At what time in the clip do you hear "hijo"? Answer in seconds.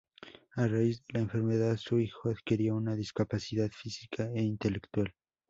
1.99-2.29